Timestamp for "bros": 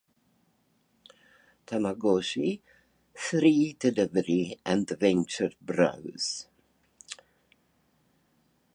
5.61-6.47